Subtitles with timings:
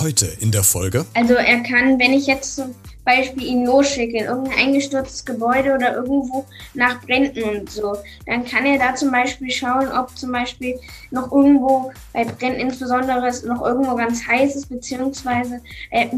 [0.00, 1.04] Heute in der Folge.
[1.14, 5.96] Also er kann, wenn ich jetzt zum Beispiel ihn losschicke in irgendein eingestürztes Gebäude oder
[5.96, 10.78] irgendwo nach Bränden und so, dann kann er da zum Beispiel schauen, ob zum Beispiel
[11.10, 16.08] noch irgendwo bei Bränden insbesondere es noch irgendwo ganz heiß ist, beziehungsweise äh,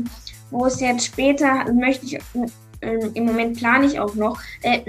[0.50, 4.80] wo es jetzt später, möchte ich, äh, im Moment plane ich auch noch, äh,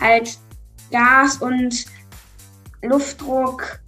[0.00, 0.38] halt
[0.90, 1.86] Gas und
[2.82, 3.80] Luftdruck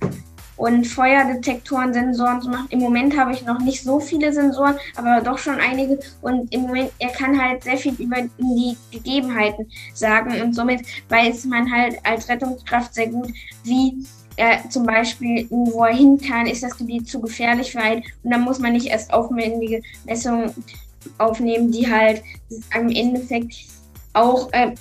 [0.62, 2.68] und Feuerdetektoren, Sensoren zu machen.
[2.70, 5.98] Im Moment habe ich noch nicht so viele Sensoren, aber doch schon einige.
[6.20, 11.46] Und im Moment, er kann halt sehr viel über die Gegebenheiten sagen und somit weiß
[11.46, 13.32] man halt als Rettungskraft sehr gut,
[13.64, 18.04] wie er zum Beispiel, wo er hin kann, ist das Gebiet zu gefährlich für einen.
[18.22, 20.54] Und dann muss man nicht erst aufwendige Messungen
[21.18, 22.22] aufnehmen, die halt
[22.78, 23.56] im Endeffekt
[24.12, 24.76] auch äh,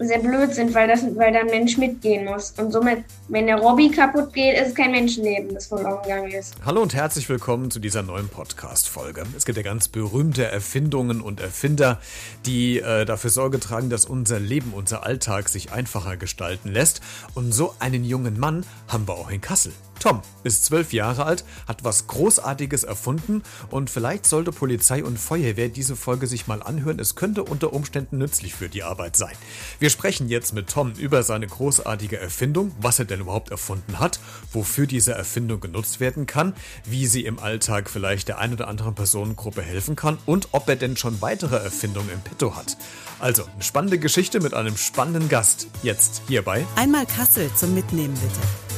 [0.00, 2.52] sehr blöd sind, weil, das, weil da ein Mensch mitgehen muss.
[2.56, 6.54] Und somit, wenn der Robby kaputt geht, ist kein Menschenleben, das verloren gegangen ist.
[6.64, 9.24] Hallo und herzlich willkommen zu dieser neuen Podcast-Folge.
[9.36, 12.00] Es gibt ja ganz berühmte Erfindungen und Erfinder,
[12.46, 17.00] die äh, dafür Sorge tragen, dass unser Leben, unser Alltag sich einfacher gestalten lässt.
[17.34, 19.72] Und so einen jungen Mann haben wir auch in Kassel.
[20.00, 25.68] Tom ist zwölf Jahre alt, hat was Großartiges erfunden und vielleicht sollte Polizei und Feuerwehr
[25.68, 26.98] diese Folge sich mal anhören.
[26.98, 29.34] Es könnte unter Umständen nützlich für die Arbeit sein.
[29.78, 34.20] Wir sprechen jetzt mit Tom über seine großartige Erfindung, was er denn überhaupt erfunden hat,
[34.52, 36.54] wofür diese Erfindung genutzt werden kann,
[36.84, 40.76] wie sie im Alltag vielleicht der ein oder anderen Personengruppe helfen kann und ob er
[40.76, 42.78] denn schon weitere Erfindungen im Petto hat.
[43.18, 45.66] Also, eine spannende Geschichte mit einem spannenden Gast.
[45.82, 46.66] Jetzt hierbei.
[46.76, 48.69] Einmal Kassel zum Mitnehmen bitte.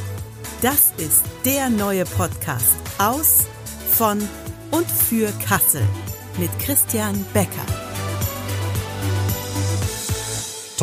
[0.63, 3.49] Das ist der neue Podcast aus,
[3.89, 4.19] von
[4.71, 5.83] und für Kassel
[6.39, 7.92] mit Christian Becker.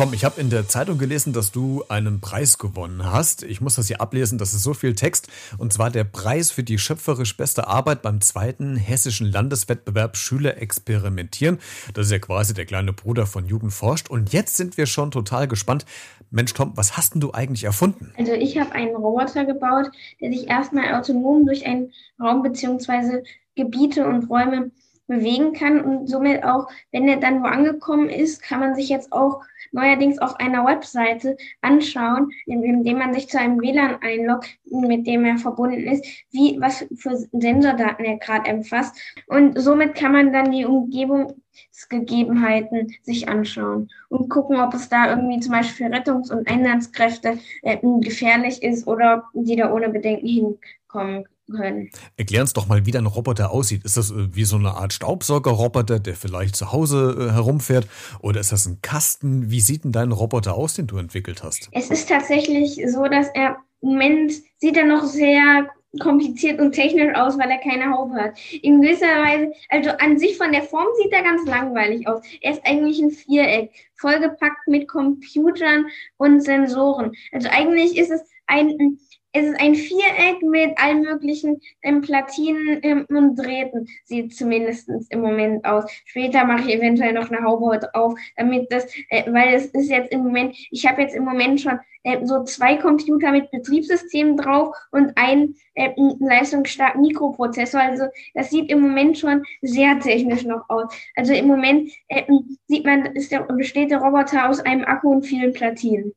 [0.00, 3.42] Tom, ich habe in der Zeitung gelesen, dass du einen Preis gewonnen hast.
[3.42, 5.28] Ich muss das hier ablesen, das ist so viel Text.
[5.58, 11.58] Und zwar der Preis für die schöpferisch beste Arbeit beim zweiten hessischen Landeswettbewerb Schüler experimentieren.
[11.92, 14.08] Das ist ja quasi der kleine Bruder von Jugend forscht.
[14.08, 15.84] Und jetzt sind wir schon total gespannt.
[16.30, 18.10] Mensch, Tom, was hast denn du eigentlich erfunden?
[18.16, 19.90] Also ich habe einen Roboter gebaut,
[20.22, 23.22] der sich erstmal autonom durch einen Raum bzw.
[23.54, 24.70] Gebiete und Räume
[25.10, 29.12] bewegen kann und somit auch, wenn er dann wo angekommen ist, kann man sich jetzt
[29.12, 35.24] auch neuerdings auf einer Webseite anschauen, indem man sich zu einem WLAN einloggt, mit dem
[35.24, 40.52] er verbunden ist, wie was für Sensordaten er gerade erfasst und somit kann man dann
[40.52, 46.48] die Umgebungsgegebenheiten sich anschauen und gucken, ob es da irgendwie zum Beispiel für Rettungs- und
[46.48, 51.90] Einsatzkräfte äh, gefährlich ist oder die da ohne Bedenken hinkommen können.
[52.16, 53.84] Erklär uns doch mal, wie dein Roboter aussieht.
[53.84, 57.86] Ist das äh, wie so eine Art Staubsaugerroboter, der vielleicht zu Hause äh, herumfährt?
[58.20, 59.50] Oder ist das ein Kasten?
[59.50, 61.68] Wie sieht denn dein Roboter aus, den du entwickelt hast?
[61.72, 65.68] Es ist tatsächlich so, dass er im Moment sieht er noch sehr
[65.98, 68.38] kompliziert und technisch aus, weil er keine Haube hat.
[68.62, 72.22] In gewisser Weise, also an sich von der Form sieht er ganz langweilig aus.
[72.40, 77.12] Er ist eigentlich ein Viereck, vollgepackt mit Computern und Sensoren.
[77.32, 78.98] Also eigentlich ist es ein
[79.32, 85.20] es ist ein Viereck mit allen möglichen ähm, Platinen ähm, und Drähten, sieht zumindest im
[85.20, 85.84] Moment aus.
[86.04, 90.12] Später mache ich eventuell noch eine Haube drauf, damit das, äh, weil es ist jetzt
[90.12, 94.74] im Moment, ich habe jetzt im Moment schon äh, so zwei Computer mit Betriebssystemen drauf
[94.90, 97.80] und einen äh, leistungsstarken Mikroprozessor.
[97.80, 100.92] Also das sieht im Moment schon sehr technisch noch aus.
[101.14, 102.24] Also im Moment äh,
[102.66, 106.14] sieht man, ist der, besteht der Roboter aus einem Akku und vielen Platinen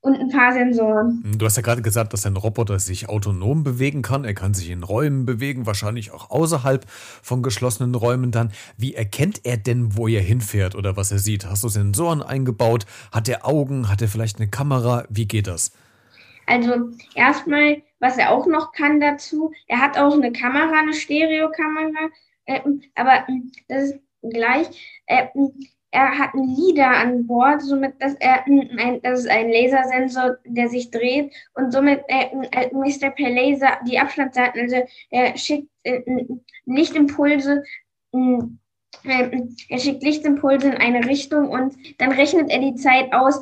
[0.00, 1.34] und ein paar Sensoren.
[1.36, 4.24] Du hast ja gerade gesagt, dass ein Roboter sich autonom bewegen kann.
[4.24, 8.52] Er kann sich in Räumen bewegen, wahrscheinlich auch außerhalb von geschlossenen Räumen dann.
[8.76, 11.46] Wie erkennt er denn, wo er hinfährt oder was er sieht?
[11.46, 12.86] Hast du Sensoren eingebaut?
[13.12, 13.88] Hat er Augen?
[13.88, 15.04] Hat er vielleicht eine Kamera?
[15.08, 15.72] Wie geht das?
[16.46, 22.08] Also erstmal, was er auch noch kann dazu, er hat auch eine Kamera, eine Stereokamera,
[22.46, 22.60] äh,
[22.94, 24.68] aber äh, das ist gleich.
[25.06, 25.26] Äh,
[25.90, 30.68] er hat einen LIDAR an Bord, somit dass er ein, das ist ein Lasersensor, der
[30.68, 34.60] sich dreht und somit äh, misst er per Laser die Abstandsdaten.
[34.60, 34.76] Also
[35.10, 36.00] er schickt äh,
[36.66, 37.64] Lichtimpulse,
[38.12, 43.40] äh, er schickt Lichtimpulse in eine Richtung und dann rechnet er die Zeit aus,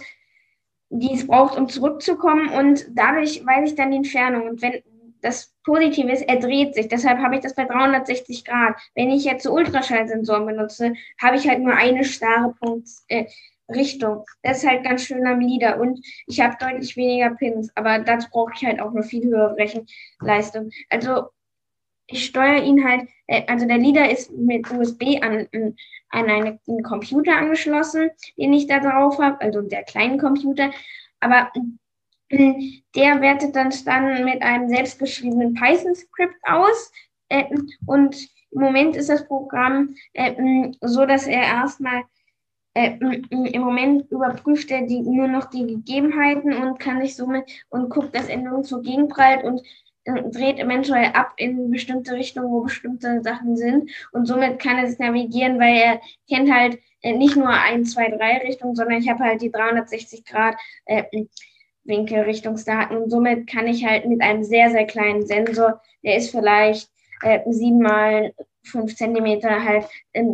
[0.88, 4.49] die es braucht, um zurückzukommen und dadurch weiß ich dann die Entfernung.
[4.49, 4.82] Und wenn
[5.26, 6.88] das Positive ist, er dreht sich.
[6.88, 8.76] Deshalb habe ich das bei 360 Grad.
[8.94, 13.26] Wenn ich jetzt so Ultraschallsensoren benutze, habe ich halt nur eine starre Punkt, äh,
[13.69, 14.25] Richtung.
[14.43, 15.81] Das ist halt ganz schön am Lieder.
[15.81, 19.56] Und ich habe deutlich weniger Pins, aber dazu brauche ich halt auch eine viel höhere
[19.56, 20.70] Rechenleistung.
[20.88, 21.31] Also
[22.06, 25.49] ich steuere ihn halt, äh, also der Leader ist mit USB an,
[26.11, 30.70] an einen Computer angeschlossen, den ich da drauf habe, also der kleinen Computer.
[31.19, 31.50] Aber
[32.31, 36.90] der wertet dann, dann mit einem selbstgeschriebenen Python-Skript aus
[37.28, 37.44] äh,
[37.87, 38.17] und
[38.50, 42.05] im Moment ist das Programm äh, so, dass er erstmal
[42.75, 42.99] äh,
[43.31, 48.14] im Moment überprüft er die, nur noch die Gegebenheiten und kann sich somit und guckt,
[48.14, 49.62] dass er nirgendwo gegenprallt und
[50.05, 53.90] äh, dreht eventuell ab in bestimmte Richtungen, wo bestimmte Sachen sind.
[54.12, 58.08] Und somit kann er sich navigieren, weil er kennt halt äh, nicht nur ein, zwei,
[58.08, 61.05] drei Richtungen, sondern ich habe halt die 360 Grad äh,
[61.87, 66.91] Winkelrichtungsdaten und somit kann ich halt mit einem sehr, sehr kleinen Sensor, der ist vielleicht
[67.23, 69.87] äh, sieben mal fünf Zentimeter, halt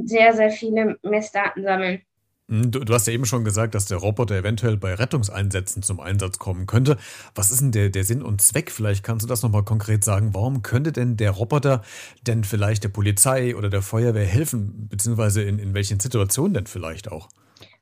[0.04, 2.02] sehr, sehr viele Messdaten sammeln.
[2.48, 6.00] Hm, du, du, hast ja eben schon gesagt, dass der Roboter eventuell bei Rettungseinsätzen zum
[6.00, 6.98] Einsatz kommen könnte.
[7.34, 8.70] Was ist denn der, der Sinn und Zweck?
[8.70, 10.34] Vielleicht kannst du das nochmal konkret sagen.
[10.34, 11.82] Warum könnte denn der Roboter
[12.26, 14.88] denn vielleicht der Polizei oder der Feuerwehr helfen?
[14.90, 17.28] Beziehungsweise in, in welchen Situationen denn vielleicht auch?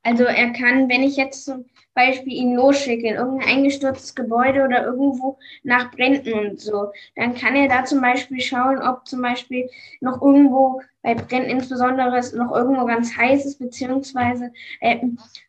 [0.03, 4.85] Also er kann, wenn ich jetzt zum Beispiel ihn losschicke in irgendein eingestürztes Gebäude oder
[4.85, 9.69] irgendwo nach Bränden und so, dann kann er da zum Beispiel schauen, ob zum Beispiel
[10.01, 14.99] noch irgendwo bei Bränden insbesondere es noch irgendwo ganz heiß ist, beziehungsweise äh,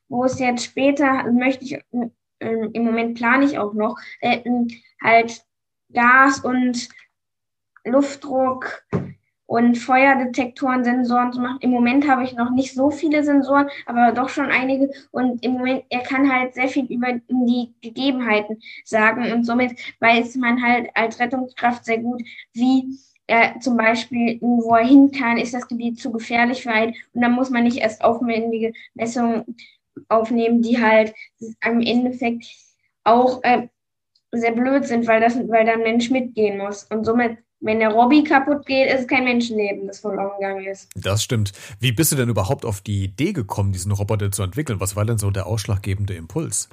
[0.09, 2.09] wo es jetzt später, möchte ich, äh,
[2.39, 4.42] im Moment plane ich auch noch, äh,
[5.01, 5.45] halt
[5.94, 6.89] Gas und
[7.86, 8.83] Luftdruck
[9.51, 11.57] und Feuerdetektoren, Sensoren zu machen.
[11.59, 14.92] Im Moment habe ich noch nicht so viele Sensoren, aber doch schon einige.
[15.12, 20.38] Und im Moment, er kann halt sehr viel über die Gegebenheiten sagen und somit weiß
[20.38, 25.54] man halt als Rettungskraft sehr gut, wie er zum Beispiel, wo er hin kann, ist
[25.54, 26.95] das Gebiet zu gefährlich für einen.
[27.13, 29.57] Und dann muss man nicht erst aufwendige Messungen
[30.07, 32.45] aufnehmen, die halt im Endeffekt
[33.04, 33.68] auch äh,
[34.31, 36.86] sehr blöd sind, weil das, weil da ein Mensch mitgehen muss.
[36.86, 40.89] Und somit wenn der Robby kaputt geht, ist kein Menschenleben, das verloren gegangen ist.
[40.95, 41.51] Das stimmt.
[41.79, 44.79] Wie bist du denn überhaupt auf die Idee gekommen, diesen Roboter zu entwickeln?
[44.79, 46.69] Was war denn so der ausschlaggebende Impuls?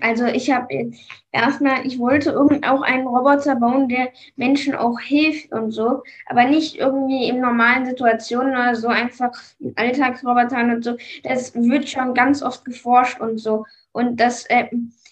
[0.00, 0.92] Also ich habe
[1.30, 6.76] erstmal, ich wollte auch einen Roboter bauen, der Menschen auch hilft und so, aber nicht
[6.76, 9.30] irgendwie in normalen Situationen oder so einfach
[9.60, 10.96] in Alltagsrobotern und so.
[11.22, 13.64] Das wird schon ganz oft geforscht und so.
[13.92, 14.66] Und das äh,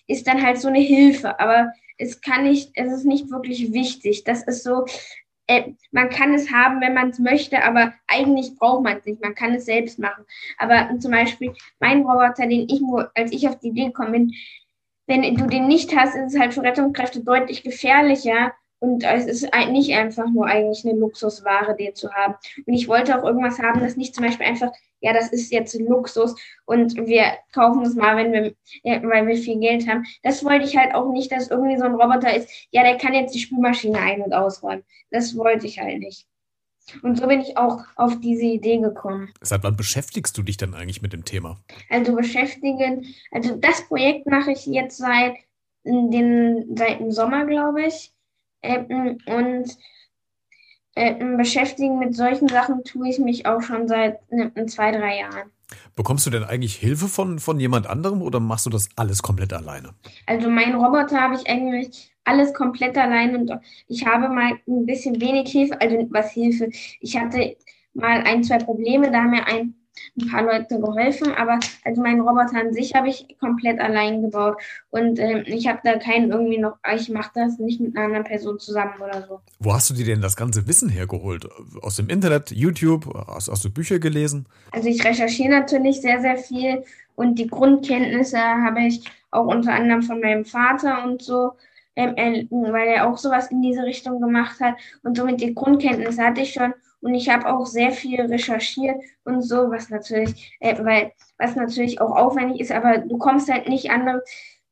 [0.08, 1.38] ist dann halt so eine Hilfe.
[1.38, 4.24] Aber es kann nicht, es ist nicht wirklich wichtig.
[4.24, 4.86] Das ist so,
[5.50, 9.20] äh, man kann es haben, wenn man es möchte, aber eigentlich braucht man es nicht.
[9.20, 10.24] Man kann es selbst machen.
[10.58, 12.80] Aber zum Beispiel mein Roboter, den ich,
[13.16, 14.34] als ich auf die Idee gekommen bin,
[15.08, 18.52] wenn du den nicht hast, ist es halt für Rettungskräfte deutlich gefährlicher.
[18.80, 22.34] Und es ist nicht einfach nur eigentlich eine Luxusware, den zu haben.
[22.66, 25.78] Und ich wollte auch irgendwas haben, das nicht zum Beispiel einfach ja, das ist jetzt
[25.78, 26.34] Luxus
[26.66, 30.04] und wir kaufen es mal, wenn wir, ja, weil wir viel Geld haben.
[30.22, 33.14] Das wollte ich halt auch nicht, dass irgendwie so ein Roboter ist, ja, der kann
[33.14, 34.84] jetzt die Spülmaschine ein- und ausräumen.
[35.10, 36.26] Das wollte ich halt nicht.
[37.02, 39.32] Und so bin ich auch auf diese Idee gekommen.
[39.40, 41.60] Seit wann beschäftigst du dich dann eigentlich mit dem Thema?
[41.88, 45.36] Also beschäftigen, also das Projekt mache ich jetzt seit
[45.84, 48.12] den, seit dem Sommer, glaube ich.
[48.62, 49.76] Und
[51.36, 54.20] beschäftigen mit solchen Sachen tue ich mich auch schon seit
[54.66, 55.50] zwei, drei Jahren.
[55.94, 59.52] Bekommst du denn eigentlich Hilfe von, von jemand anderem oder machst du das alles komplett
[59.52, 59.94] alleine?
[60.26, 63.52] Also meinen Roboter habe ich eigentlich alles komplett allein und
[63.86, 66.70] ich habe mal ein bisschen wenig Hilfe, also was Hilfe.
[67.00, 67.56] Ich hatte
[67.94, 69.74] mal ein, zwei Probleme, da haben mir ein
[70.18, 74.60] ein paar Leute geholfen, aber also meinen Roboter an sich habe ich komplett allein gebaut
[74.90, 78.24] und äh, ich habe da keinen irgendwie noch, ich mache das nicht mit einer anderen
[78.24, 79.40] Person zusammen oder so.
[79.58, 81.48] Wo hast du dir denn das ganze Wissen hergeholt?
[81.82, 84.46] Aus dem Internet, YouTube, hast, hast du Bücher gelesen?
[84.72, 90.02] Also ich recherchiere natürlich sehr, sehr viel und die Grundkenntnisse habe ich auch unter anderem
[90.02, 91.52] von meinem Vater und so
[91.96, 94.76] ähm, weil er auch sowas in diese Richtung gemacht hat.
[95.02, 96.72] Und somit die Grundkenntnisse hatte ich schon.
[97.00, 102.00] Und ich habe auch sehr viel recherchiert und so, was natürlich, äh, weil, was natürlich
[102.00, 104.20] auch aufwendig ist, aber du kommst halt nicht an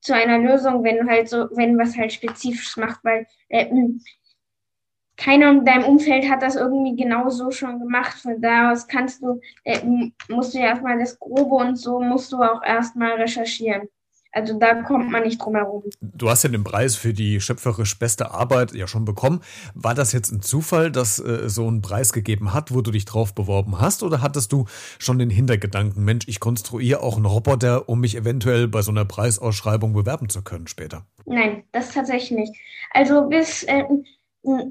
[0.01, 3.67] zu einer Lösung, wenn du halt so, wenn was halt spezifisch macht, weil äh,
[5.17, 8.19] keiner in deinem Umfeld hat das irgendwie genau so schon gemacht.
[8.19, 9.81] Von da aus kannst du, äh,
[10.29, 13.89] musst du ja erstmal das Grobe und so musst du auch erstmal recherchieren.
[14.33, 15.85] Also da kommt man nicht drum herum.
[16.01, 19.41] Du hast ja den Preis für die schöpferisch beste Arbeit ja schon bekommen.
[19.75, 23.07] War das jetzt ein Zufall, dass äh, so einen Preis gegeben hat, wo du dich
[23.07, 24.03] drauf beworben hast?
[24.03, 24.67] Oder hattest du
[24.99, 29.05] schon den Hintergedanken, Mensch, ich konstruiere auch einen Roboter, um mich eventuell bei so einer
[29.05, 31.07] Preisausschreibung bewerben zu können später?
[31.25, 32.53] Nein, das tatsächlich nicht.
[32.93, 33.85] Also bis äh,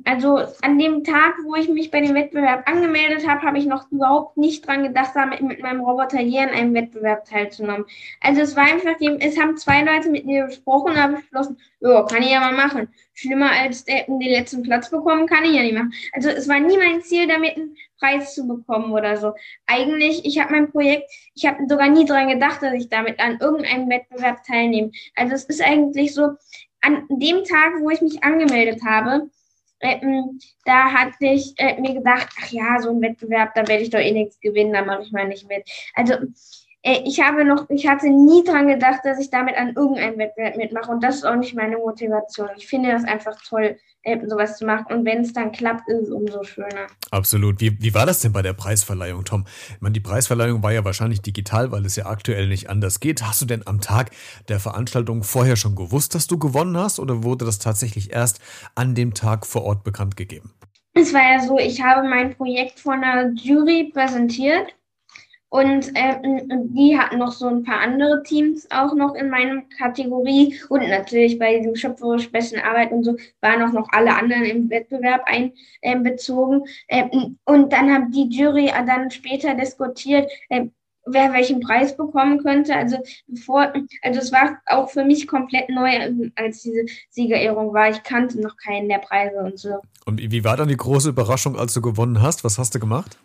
[0.05, 3.91] also an dem Tag, wo ich mich bei dem Wettbewerb angemeldet habe, habe ich noch
[3.91, 7.86] überhaupt nicht dran gedacht, damit mit meinem Roboter hier an einem Wettbewerb teilzunehmen.
[8.22, 12.03] Also es war einfach, es haben zwei Leute mit mir gesprochen und habe beschlossen, ja,
[12.03, 12.89] kann ich ja mal machen.
[13.13, 15.93] Schlimmer als den letzten Platz bekommen, kann ich ja nicht machen.
[16.13, 19.34] Also es war nie mein Ziel, damit einen Preis zu bekommen oder so.
[19.65, 23.39] Eigentlich, ich habe mein Projekt, ich habe sogar nie dran gedacht, dass ich damit an
[23.39, 24.91] irgendeinem Wettbewerb teilnehme.
[25.15, 26.31] Also es ist eigentlich so,
[26.81, 29.29] an dem Tag, wo ich mich angemeldet habe,
[30.65, 34.00] da hatte ich äh, mir gedacht, ach ja, so ein Wettbewerb, da werde ich doch
[34.00, 35.69] eh nichts gewinnen, da mache ich mal nicht mit.
[35.93, 36.15] Also
[37.06, 40.91] ich habe noch, ich hatte nie dran gedacht, dass ich damit an irgendeinem Wettbewerb mitmache.
[40.91, 42.50] Und das ist auch nicht meine Motivation.
[42.56, 44.86] Ich finde das einfach toll, äh, sowas zu machen.
[44.94, 46.88] Und wenn es dann klappt, ist es umso schöner.
[47.12, 47.60] Absolut.
[47.60, 49.46] Wie, wie war das denn bei der Preisverleihung, Tom?
[49.70, 53.24] Ich meine, die Preisverleihung war ja wahrscheinlich digital, weil es ja aktuell nicht anders geht.
[53.24, 54.12] Hast du denn am Tag
[54.48, 57.00] der Veranstaltung vorher schon gewusst, dass du gewonnen hast?
[57.00, 58.39] Oder wurde das tatsächlich erst
[58.75, 60.53] an dem Tag vor Ort bekannt gegeben?
[60.94, 64.74] Es war ja so, ich habe mein Projekt von einer Jury präsentiert
[65.50, 70.60] und äh, die hatten noch so ein paar andere Teams auch noch in meiner Kategorie.
[70.68, 74.70] Und natürlich bei diesem schöpferisch besten Arbeit und so waren auch noch alle anderen im
[74.70, 75.25] Wettbewerb
[75.82, 76.63] einbezogen.
[76.88, 80.66] Äh, äh, und dann haben die Jury dann später diskutiert, äh,
[81.06, 82.75] wer welchen Preis bekommen könnte.
[82.75, 85.89] Also bevor, also es war auch für mich komplett neu,
[86.36, 87.89] als diese Siegerehrung war.
[87.89, 89.77] Ich kannte noch keinen der Preise und so.
[90.06, 92.44] Und wie war dann die große Überraschung, als du gewonnen hast?
[92.44, 93.18] Was hast du gemacht?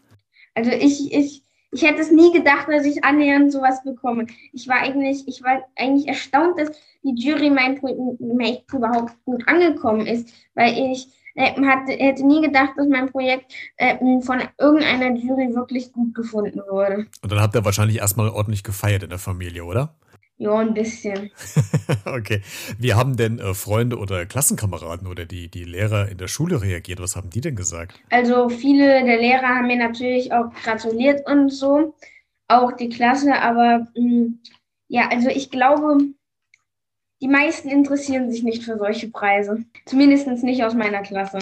[0.54, 4.26] Also ich, ich, ich hätte es nie gedacht, dass ich annähernd sowas bekomme.
[4.52, 6.70] Ich war eigentlich, ich war eigentlich erstaunt, dass
[7.02, 12.72] die Jury mein Projekt überhaupt gut angekommen ist, weil ich äh, hatte, hätte nie gedacht,
[12.76, 17.06] dass mein Projekt äh, von irgendeiner Jury wirklich gut gefunden wurde.
[17.22, 19.94] Und dann habt ihr wahrscheinlich erstmal ordentlich gefeiert in der Familie, oder?
[20.38, 21.30] Ja, ein bisschen.
[22.04, 22.42] okay.
[22.78, 27.00] Wie haben denn äh, Freunde oder Klassenkameraden oder die, die Lehrer in der Schule reagiert?
[27.00, 28.00] Was haben die denn gesagt?
[28.10, 31.94] Also viele der Lehrer haben mir natürlich auch gratuliert und so,
[32.48, 34.40] auch die Klasse, aber mh, hm,
[34.88, 35.98] ja, also ich glaube,
[37.22, 39.64] die meisten interessieren sich nicht für solche Preise.
[39.86, 41.38] Zumindest nicht aus meiner Klasse.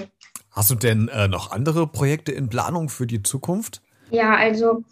[0.50, 3.82] Hast du denn äh, noch andere Projekte in Planung für die Zukunft?
[4.10, 4.84] Ja, also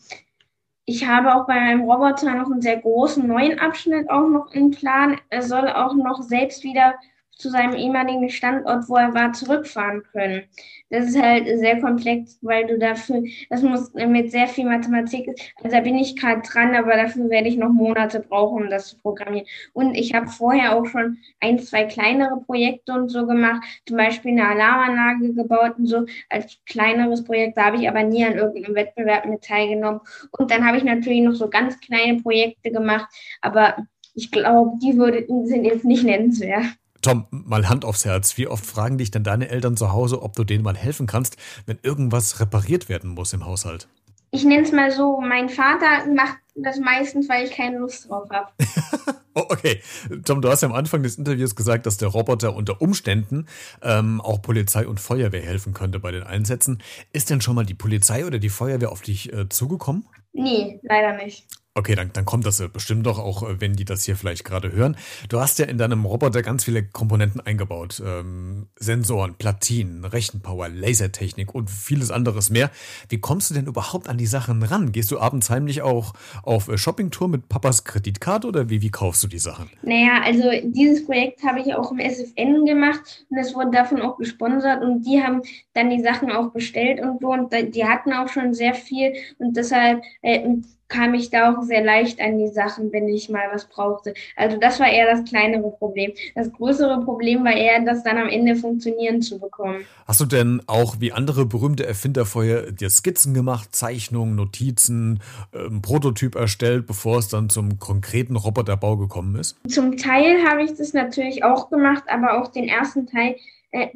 [0.89, 4.71] ich habe auch bei meinem Roboter noch einen sehr großen neuen Abschnitt auch noch im
[4.71, 5.21] Plan.
[5.29, 6.95] Er soll auch noch selbst wieder
[7.39, 10.43] zu seinem ehemaligen Standort, wo er war, zurückfahren können.
[10.91, 15.29] Das ist halt sehr komplex, weil du dafür, das muss mit sehr viel Mathematik,
[15.63, 18.89] also da bin ich gerade dran, aber dafür werde ich noch Monate brauchen, um das
[18.89, 19.47] zu programmieren.
[19.73, 24.33] Und ich habe vorher auch schon ein, zwei kleinere Projekte und so gemacht, zum Beispiel
[24.33, 28.75] eine Alarmanlage gebaut und so als kleineres Projekt, da habe ich aber nie an irgendeinem
[28.75, 30.01] Wettbewerb mit teilgenommen.
[30.33, 33.07] Und dann habe ich natürlich noch so ganz kleine Projekte gemacht,
[33.43, 33.77] aber
[34.15, 36.65] ich glaube, die würde, sind jetzt nicht nennenswert.
[37.09, 38.37] Tom, mal Hand aufs Herz.
[38.37, 41.39] Wie oft fragen dich denn deine Eltern zu Hause, ob du denen mal helfen kannst,
[41.65, 43.89] wenn irgendwas repariert werden muss im Haushalt?
[44.31, 48.29] Ich nenne es mal so, mein Vater macht das meistens, weil ich keine Lust drauf
[48.29, 48.53] habe.
[49.35, 49.81] oh, okay.
[50.27, 53.47] Tom, du hast ja am Anfang des Interviews gesagt, dass der Roboter unter Umständen
[53.81, 56.83] ähm, auch Polizei und Feuerwehr helfen könnte bei den Einsätzen.
[57.15, 60.05] Ist denn schon mal die Polizei oder die Feuerwehr auf dich äh, zugekommen?
[60.35, 61.47] Nee, leider nicht.
[61.79, 64.73] Okay, dann, dann kommt das bestimmt doch auch, äh, wenn die das hier vielleicht gerade
[64.73, 64.97] hören.
[65.29, 68.03] Du hast ja in deinem Roboter ganz viele Komponenten eingebaut.
[68.05, 72.73] Ähm, Sensoren, Platinen, Rechenpower, Lasertechnik und vieles anderes mehr.
[73.09, 74.91] Wie kommst du denn überhaupt an die Sachen ran?
[74.91, 79.23] Gehst du abends heimlich auch auf äh, Shoppingtour mit Papas Kreditkarte oder wie, wie kaufst
[79.23, 79.71] du die Sachen?
[79.83, 84.19] Naja, also dieses Projekt habe ich auch im SFN gemacht und es wurde davon auch
[84.19, 85.43] gesponsert und die haben
[85.75, 89.57] dann die Sachen auch bestellt und so und die hatten auch schon sehr viel und
[89.57, 90.41] deshalb äh,
[90.89, 94.15] kam ich da auch sehr leicht an die Sachen, wenn ich mal was brauchte.
[94.37, 96.13] Also das war eher das kleinere Problem.
[96.35, 99.85] Das größere Problem war eher, das dann am Ende funktionieren zu bekommen.
[100.07, 105.21] Hast du denn auch wie andere berühmte Erfinder vorher dir Skizzen gemacht, Zeichnungen, Notizen,
[105.55, 109.57] ähm, Prototyp erstellt, bevor es dann zum konkreten Roboterbau gekommen ist?
[109.69, 113.37] Zum Teil habe ich das natürlich auch gemacht, aber auch den ersten Teil,
[113.73, 113.89] äh,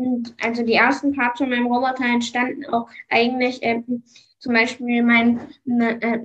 [0.43, 3.83] also die ersten Parts von meinem Roboter entstanden auch eigentlich äh,
[4.43, 5.41] zum Beispiel mein
[5.81, 6.19] äh,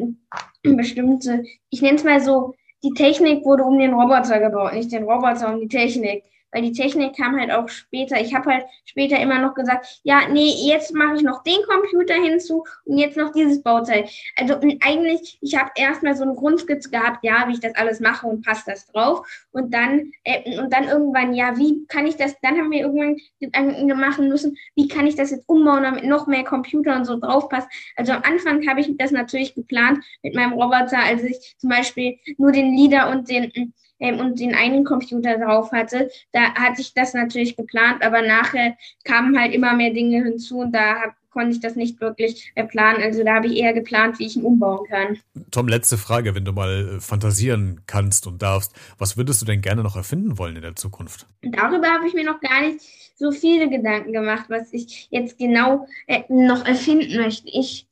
[0.75, 5.03] bestimmte, ich nenne es mal so, die Technik wurde um den Roboter gebaut, nicht den
[5.03, 6.23] Roboter um die Technik
[6.57, 8.19] weil die Technik kam halt auch später.
[8.19, 12.15] Ich habe halt später immer noch gesagt, ja, nee, jetzt mache ich noch den Computer
[12.15, 14.09] hinzu und jetzt noch dieses Bauteil.
[14.35, 18.25] Also eigentlich, ich habe erstmal so eine Grundskizze gehabt, ja, wie ich das alles mache
[18.25, 19.27] und passt das drauf.
[19.51, 23.17] Und dann, äh, und dann irgendwann, ja, wie kann ich das, dann haben wir irgendwann
[23.39, 27.19] Gedanken machen müssen, wie kann ich das jetzt umbauen, damit noch mehr Computer und so
[27.19, 27.67] drauf passt.
[27.95, 32.17] Also am Anfang habe ich das natürlich geplant mit meinem Roboter, als ich zum Beispiel
[32.39, 36.93] nur den Leader und den ähm, und den einen Computer drauf hatte, da hatte ich
[36.93, 41.51] das natürlich geplant, aber nachher kamen halt immer mehr Dinge hinzu und da hab, konnte
[41.51, 43.03] ich das nicht wirklich äh, planen.
[43.03, 45.17] Also da habe ich eher geplant, wie ich ihn umbauen kann.
[45.51, 49.61] Tom, letzte Frage, wenn du mal äh, fantasieren kannst und darfst, was würdest du denn
[49.61, 51.27] gerne noch erfinden wollen in der Zukunft?
[51.43, 52.81] Darüber habe ich mir noch gar nicht
[53.15, 57.47] so viele Gedanken gemacht, was ich jetzt genau äh, noch erfinden möchte.
[57.49, 57.86] Ich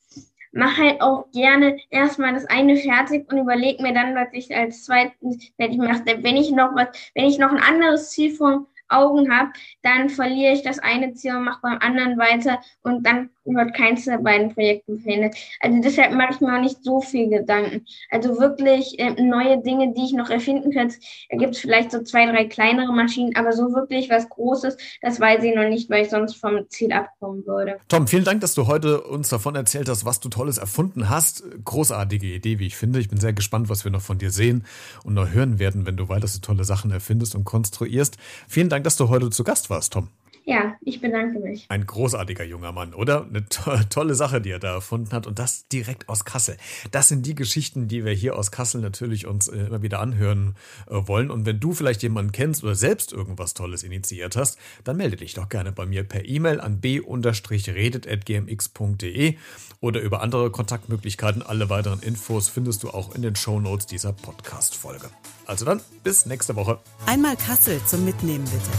[0.55, 4.85] mache halt auch gerne erstmal das eine fertig und überlege mir dann, was ich als
[4.85, 6.03] zweites fertig mache.
[6.05, 9.49] Wenn ich noch was, wenn ich noch ein anderes Ziel vor Augen habe,
[9.81, 14.05] dann verliere ich das eine Ziel und mache beim anderen weiter und dann wird keins
[14.05, 15.35] der beiden Projekte beendet.
[15.59, 17.85] Also deshalb mache ich mir auch nicht so viel Gedanken.
[18.09, 20.95] Also wirklich äh, neue Dinge, die ich noch erfinden könnte.
[21.29, 25.19] Da gibt es vielleicht so zwei, drei kleinere Maschinen, aber so wirklich was Großes, das
[25.19, 27.77] weiß ich noch nicht, weil ich sonst vom Ziel abkommen würde.
[27.87, 31.43] Tom, vielen Dank, dass du heute uns davon erzählt hast, was du Tolles erfunden hast.
[31.63, 32.99] Großartige Idee, wie ich finde.
[32.99, 34.65] Ich bin sehr gespannt, was wir noch von dir sehen
[35.03, 38.17] und noch hören werden, wenn du weiter so tolle Sachen erfindest und konstruierst.
[38.47, 40.09] Vielen Dank, dass du heute zu Gast warst, Tom.
[40.47, 41.65] Ja, ich bedanke mich.
[41.69, 43.25] Ein großartiger junger Mann, oder?
[43.25, 46.57] Eine to tolle Sache, die er da erfunden hat und das direkt aus Kassel.
[46.91, 50.55] Das sind die Geschichten, die wir hier aus Kassel natürlich uns äh, immer wieder anhören
[50.87, 51.31] äh, wollen.
[51.31, 55.33] Und wenn du vielleicht jemanden kennst oder selbst irgendwas Tolles initiiert hast, dann melde dich
[55.33, 59.37] doch gerne bei mir per E-Mail an b-redet.gmx.de
[59.81, 61.41] oder über andere Kontaktmöglichkeiten.
[61.41, 65.09] Alle weiteren Infos findest du auch in den Show Notes dieser Podcast-Folge.
[65.47, 66.77] Also dann, bis nächste Woche.
[67.07, 68.69] Einmal Kassel zum Mitnehmen bitte.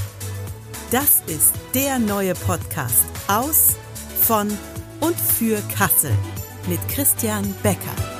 [0.90, 3.76] Das ist der neue Podcast aus,
[4.20, 4.46] von
[5.00, 6.12] und für Kassel
[6.68, 8.15] mit Christian Becker.